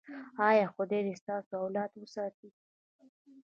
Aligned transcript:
ایا 0.49 0.67
خدای 0.75 1.01
دې 1.05 1.13
ستاسو 1.21 1.53
اولاد 1.63 1.91
وساتي؟ 1.95 2.49